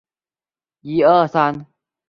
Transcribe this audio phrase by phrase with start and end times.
[0.03, 1.67] 人最多那天直接定下来